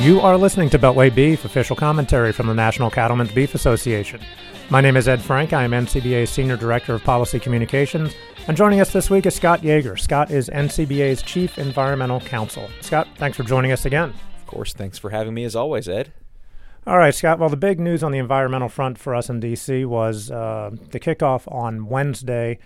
[0.00, 4.18] You are listening to Beltway Beef, official commentary from the National Cattlemen's Beef Association.
[4.70, 5.52] My name is Ed Frank.
[5.52, 8.14] I am NCBA's Senior Director of Policy Communications.
[8.48, 9.98] And joining us this week is Scott Yager.
[9.98, 12.70] Scott is NCBA's Chief Environmental Counsel.
[12.80, 14.14] Scott, thanks for joining us again.
[14.38, 16.14] Of course, thanks for having me as always, Ed.
[16.86, 17.38] All right, Scott.
[17.38, 19.84] Well, the big news on the environmental front for us in D.C.
[19.84, 22.58] was uh, the kickoff on Wednesday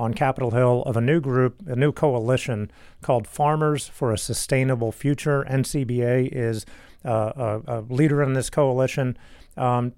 [0.00, 2.70] on Capitol Hill of a new group, a new coalition
[3.02, 5.44] called Farmers for a Sustainable Future.
[5.48, 6.64] NCBA is
[7.04, 9.16] uh, a, a, leader in this coalition.
[9.58, 9.92] Um,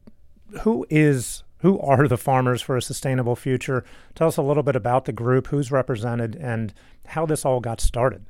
[0.63, 3.85] who is who are the Farmers for a Sustainable Future?
[4.17, 6.75] Tell us a little bit about the group, who's represented, and
[7.07, 8.27] how this all got started.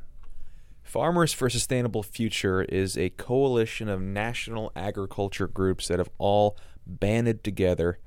[0.83, 6.59] Farmers for a Sustainable Future is a coalition of national agriculture groups that have all
[6.87, 7.99] banded together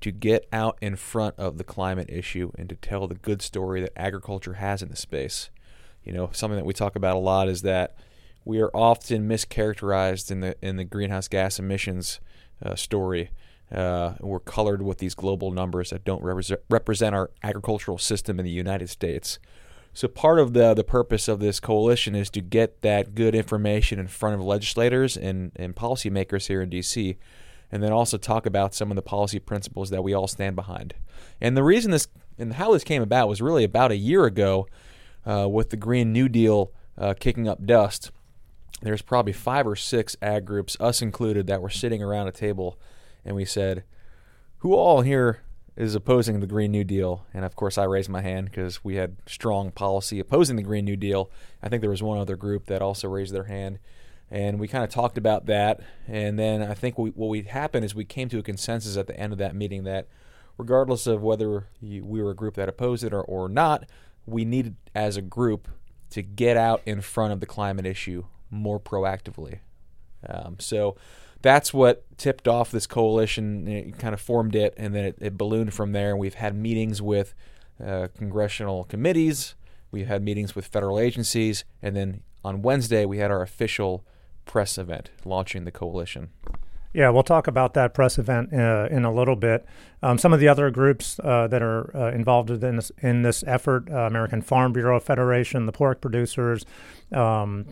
[0.00, 3.80] to get out in front of the climate issue and to tell the good story
[3.80, 5.50] that agriculture has in the space.
[6.04, 7.96] You know, something that we talk about a lot is that
[8.44, 12.20] we are often mischaracterized in the in the greenhouse gas emissions
[12.64, 13.30] uh, story.
[13.70, 18.44] Uh, we're colored with these global numbers that don't represent, represent our agricultural system in
[18.44, 19.38] the United States.
[19.92, 23.98] So part of the the purpose of this coalition is to get that good information
[23.98, 27.16] in front of legislators and, and policymakers here in DC
[27.72, 30.94] and then also talk about some of the policy principles that we all stand behind.
[31.40, 34.66] And the reason this and how this came about was really about a year ago
[35.26, 38.10] uh, with the Green New Deal uh, kicking up dust.
[38.82, 42.78] There's probably five or six ag groups, us included, that were sitting around a table
[43.24, 43.84] and we said,
[44.58, 45.42] Who all here
[45.76, 47.26] is opposing the Green New Deal?
[47.34, 50.84] And of course, I raised my hand because we had strong policy opposing the Green
[50.84, 51.30] New Deal.
[51.62, 53.78] I think there was one other group that also raised their hand
[54.30, 55.80] and we kind of talked about that.
[56.06, 59.06] And then I think we, what we happened is we came to a consensus at
[59.06, 60.06] the end of that meeting that,
[60.56, 63.86] regardless of whether we were a group that opposed it or, or not,
[64.26, 65.68] we needed as a group
[66.10, 69.60] to get out in front of the climate issue more proactively.
[70.28, 70.96] Um, so
[71.42, 73.66] that's what tipped off this coalition.
[73.66, 76.16] It kind of formed it, and then it, it ballooned from there.
[76.16, 77.34] We've had meetings with
[77.84, 79.54] uh, congressional committees.
[79.90, 84.04] We've had meetings with federal agencies, and then on Wednesday we had our official
[84.44, 86.30] press event launching the coalition.
[86.92, 89.64] Yeah, we'll talk about that press event uh, in a little bit.
[90.02, 93.44] Um, some of the other groups uh, that are uh, involved in this in this
[93.46, 96.64] effort: uh, American Farm Bureau Federation, the pork producers,
[97.12, 97.66] um,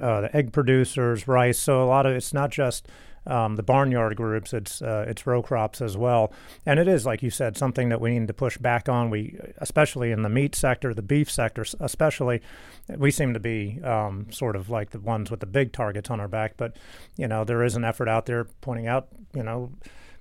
[0.00, 1.58] uh, the egg producers, rice.
[1.58, 2.88] So a lot of it's not just
[3.26, 6.32] um, the barnyard groups, it's uh, it's row crops as well,
[6.66, 9.10] and it is like you said something that we need to push back on.
[9.10, 12.42] We, especially in the meat sector, the beef sector, especially,
[12.88, 16.20] we seem to be um, sort of like the ones with the big targets on
[16.20, 16.56] our back.
[16.56, 16.76] But
[17.16, 19.72] you know, there is an effort out there pointing out, you know,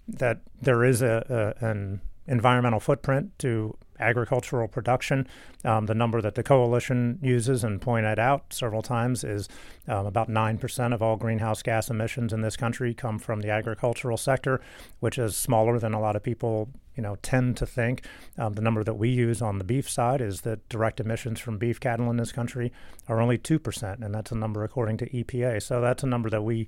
[0.07, 5.28] that there is a, a an environmental footprint to agricultural production.
[5.63, 9.47] Um, the number that the coalition uses and pointed out several times is
[9.88, 14.17] um, about 9% of all greenhouse gas emissions in this country come from the agricultural
[14.17, 14.62] sector,
[15.00, 18.06] which is smaller than a lot of people you know tend to think.
[18.38, 21.57] Um, the number that we use on the beef side is that direct emissions from
[21.57, 22.72] beef cattle in this country
[23.07, 25.62] are only 2%, and that's a number according to EPA.
[25.62, 26.68] So that's a number that we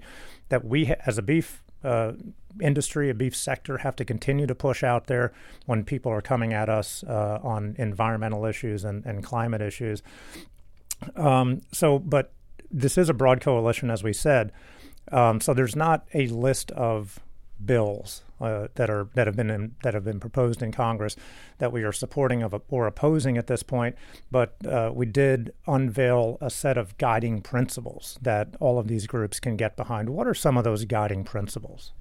[0.50, 2.14] that we as a beef uh,
[2.62, 5.34] industry, a beef sector, have to continue to push out there
[5.66, 10.04] when people are coming at us uh, on environmental issues and, and climate issues.
[11.16, 12.32] Um, so, but
[12.72, 14.52] this is a broad coalition, as we said.
[15.12, 17.20] Um, so there's not a list of
[17.64, 21.16] bills uh, that are that have been in, that have been proposed in Congress
[21.58, 23.96] that we are supporting of or opposing at this point.
[24.30, 29.40] But uh, we did unveil a set of guiding principles that all of these groups
[29.40, 30.10] can get behind.
[30.10, 31.94] What are some of those guiding principles?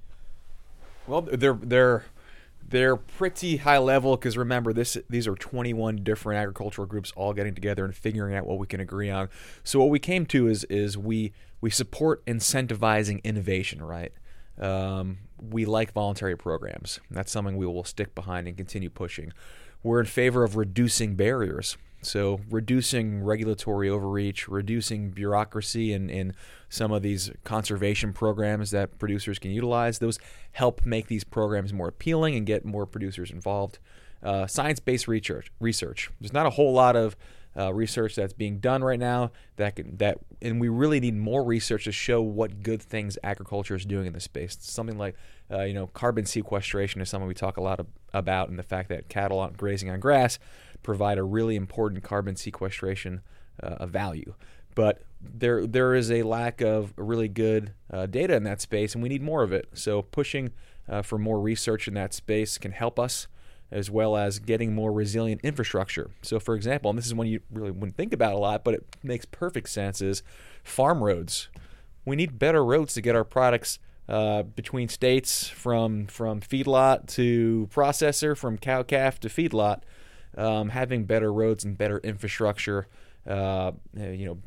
[1.07, 2.05] Well, they're they're
[2.67, 7.53] they're pretty high level because remember this these are 21 different agricultural groups all getting
[7.53, 9.29] together and figuring out what we can agree on.
[9.63, 14.11] So what we came to is is we we support incentivizing innovation, right?
[14.59, 16.99] Um, we like voluntary programs.
[17.09, 19.33] That's something we will stick behind and continue pushing.
[19.81, 21.77] We're in favor of reducing barriers.
[22.01, 26.33] So, reducing regulatory overreach, reducing bureaucracy in, in
[26.67, 30.19] some of these conservation programs that producers can utilize, those
[30.51, 33.79] help make these programs more appealing and get more producers involved.
[34.21, 36.09] Uh, Science based research, research.
[36.19, 37.15] There's not a whole lot of
[37.57, 41.43] uh, research that's being done right now that can, that and we really need more
[41.43, 44.57] research to show what good things agriculture is doing in this space.
[44.59, 45.15] Something like
[45.51, 48.63] uh, you know carbon sequestration is something we talk a lot of, about, and the
[48.63, 50.39] fact that cattle on, grazing on grass
[50.81, 53.21] provide a really important carbon sequestration
[53.61, 54.33] uh, value.
[54.75, 59.03] But there there is a lack of really good uh, data in that space, and
[59.03, 59.69] we need more of it.
[59.73, 60.51] So pushing
[60.89, 63.27] uh, for more research in that space can help us
[63.73, 66.11] as well as getting more resilient infrastructure.
[66.21, 68.75] So, for example, and this is one you really wouldn't think about a lot, but
[68.75, 70.21] it makes perfect sense, is
[70.63, 71.49] farm roads.
[72.05, 77.67] we need better roads to get our products uh, between states from from feedlot to
[77.73, 79.81] processor, from cow calf to feedlot.
[80.35, 82.87] Um, having better roads and better infrastructure,
[83.27, 84.39] uh, you know,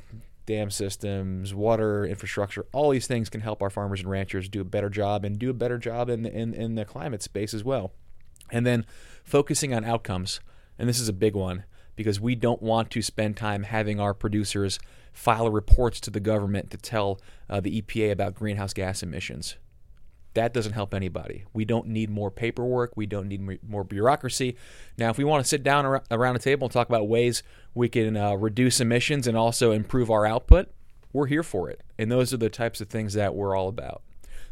[0.44, 4.64] dam systems, water infrastructure, all these things can help our farmers and ranchers do a
[4.64, 7.92] better job and do a better job in in, in the climate space as well.
[8.50, 8.84] And then
[9.26, 10.40] focusing on outcomes,
[10.78, 11.64] and this is a big one
[11.96, 14.78] because we don't want to spend time having our producers
[15.12, 17.20] file reports to the government to tell
[17.50, 19.56] uh, the EPA about greenhouse gas emissions.
[20.34, 21.44] That doesn't help anybody.
[21.54, 22.94] We don't need more paperwork.
[22.94, 24.56] We don't need more bureaucracy.
[24.98, 27.42] Now, if we want to sit down around a table and talk about ways
[27.74, 30.68] we can uh, reduce emissions and also improve our output,
[31.14, 31.80] we're here for it.
[31.98, 34.02] And those are the types of things that we're all about.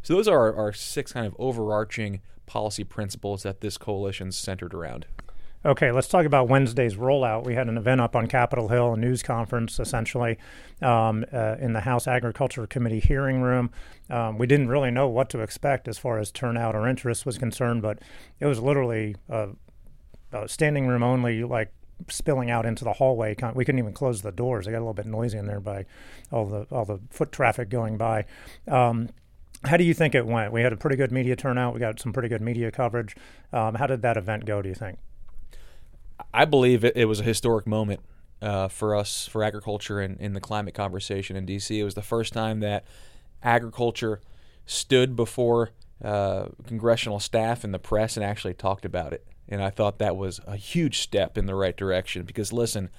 [0.01, 4.75] So, those are our, our six kind of overarching policy principles that this coalition's centered
[4.75, 5.07] around.
[5.67, 7.45] Okay, let's talk about Wednesday's rollout.
[7.45, 10.37] We had an event up on Capitol Hill, a news conference essentially,
[10.83, 13.71] um, uh, in the House Agriculture Committee hearing room.
[14.11, 17.39] Um, we didn't really know what to expect as far as turnout or interest was
[17.39, 18.01] concerned, but
[18.41, 19.49] it was literally a,
[20.47, 21.73] standing room only, like
[22.09, 23.35] spilling out into the hallway.
[23.55, 24.67] We couldn't even close the doors.
[24.67, 25.87] It got a little bit noisy in there by
[26.31, 28.27] all the all the foot traffic going by.
[28.69, 29.09] Um,
[29.65, 30.53] how do you think it went?
[30.53, 31.75] We had a pretty good media turnout.
[31.75, 33.17] We got some pretty good media coverage.
[33.53, 34.63] Um, how did that event go?
[34.63, 34.99] Do you think?
[36.33, 38.01] I believe it, it was a historic moment
[38.43, 41.81] uh, for us for agriculture and in the climate conversation in D.C.
[41.81, 42.85] It was the first time that
[43.43, 44.21] agriculture
[44.67, 45.71] stood before
[46.03, 49.27] uh, congressional staff and the press and actually talked about it.
[49.49, 52.91] And I thought that was a huge step in the right direction because, listen,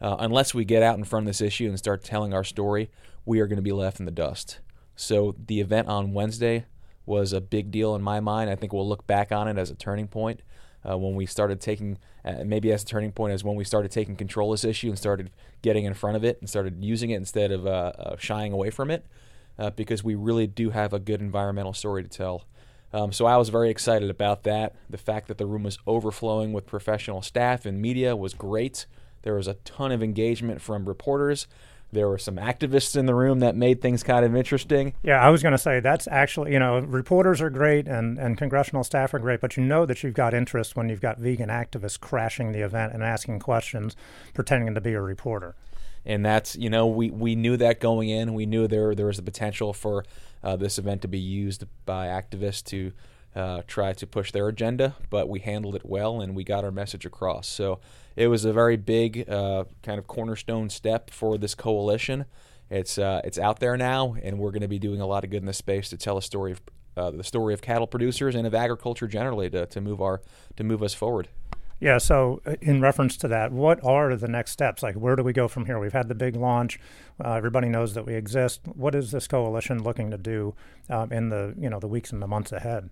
[0.00, 2.90] uh, unless we get out in front of this issue and start telling our story,
[3.24, 4.60] we are going to be left in the dust.
[5.00, 6.66] So the event on Wednesday
[7.06, 8.50] was a big deal in my mind.
[8.50, 10.42] I think we'll look back on it as a turning point
[10.88, 13.90] uh, when we started taking, uh, maybe as a turning point, as when we started
[13.90, 15.30] taking control of this issue and started
[15.62, 18.90] getting in front of it and started using it instead of uh, shying away from
[18.90, 19.06] it,
[19.58, 22.44] uh, because we really do have a good environmental story to tell.
[22.92, 24.74] Um, so I was very excited about that.
[24.90, 28.84] The fact that the room was overflowing with professional staff and media was great.
[29.22, 31.46] There was a ton of engagement from reporters.
[31.92, 34.94] There were some activists in the room that made things kind of interesting.
[35.02, 38.38] Yeah, I was going to say that's actually, you know, reporters are great and, and
[38.38, 41.48] congressional staff are great, but you know that you've got interest when you've got vegan
[41.48, 43.96] activists crashing the event and asking questions,
[44.34, 45.56] pretending to be a reporter.
[46.04, 48.34] And that's, you know, we, we knew that going in.
[48.34, 50.04] We knew there, there was the potential for
[50.42, 52.92] uh, this event to be used by activists to
[53.34, 56.70] uh, try to push their agenda, but we handled it well and we got our
[56.70, 57.48] message across.
[57.48, 57.80] So
[58.16, 62.24] it was a very big uh, kind of cornerstone step for this coalition.
[62.68, 65.30] It's uh, it's out there now, and we're going to be doing a lot of
[65.30, 66.60] good in this space to tell a story of
[66.96, 70.20] uh, the story of cattle producers and of agriculture generally to, to move our
[70.56, 71.28] to move us forward.
[71.80, 71.98] Yeah.
[71.98, 74.82] So, uh, in reference to that, what are the next steps?
[74.82, 75.78] Like, where do we go from here?
[75.78, 76.78] We've had the big launch.
[77.24, 78.60] Uh, everybody knows that we exist.
[78.66, 80.54] What is this coalition looking to do
[80.88, 82.90] um, in the you know the weeks and the months ahead?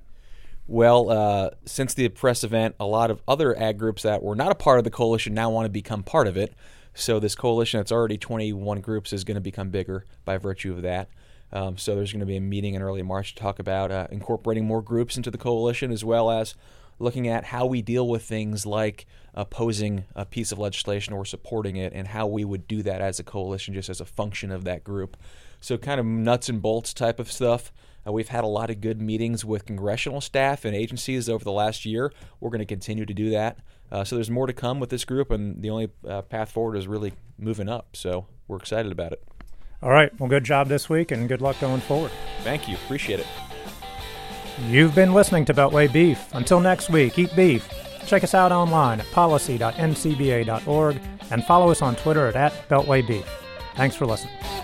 [0.70, 4.52] Well, uh, since the press event, a lot of other ag groups that were not
[4.52, 6.52] a part of the coalition now want to become part of it.
[6.92, 10.82] So this coalition that's already 21 groups is going to become bigger by virtue of
[10.82, 11.08] that.
[11.52, 14.08] Um, so there's going to be a meeting in early March to talk about uh,
[14.10, 16.54] incorporating more groups into the coalition, as well as
[16.98, 21.76] looking at how we deal with things like opposing a piece of legislation or supporting
[21.76, 24.64] it, and how we would do that as a coalition, just as a function of
[24.64, 25.16] that group.
[25.60, 27.72] So kind of nuts and bolts type of stuff.
[28.06, 31.52] Uh, we've had a lot of good meetings with congressional staff and agencies over the
[31.52, 32.12] last year.
[32.40, 33.58] We're going to continue to do that.
[33.90, 36.76] Uh, so there's more to come with this group, and the only uh, path forward
[36.76, 37.96] is really moving up.
[37.96, 39.22] So we're excited about it.
[39.82, 40.18] All right.
[40.18, 42.10] Well, good job this week, and good luck going forward.
[42.42, 42.74] Thank you.
[42.74, 43.26] Appreciate it.
[44.66, 46.34] You've been listening to Beltway Beef.
[46.34, 47.68] Until next week, eat beef.
[48.06, 51.00] Check us out online at policy.ncba.org
[51.30, 53.28] and follow us on Twitter at, at Beltway Beef.
[53.76, 54.57] Thanks for listening.